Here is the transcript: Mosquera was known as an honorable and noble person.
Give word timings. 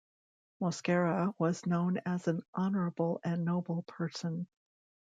Mosquera 0.59 1.31
was 1.37 1.67
known 1.67 1.99
as 2.07 2.27
an 2.27 2.41
honorable 2.55 3.19
and 3.23 3.45
noble 3.45 3.83
person. 3.83 4.47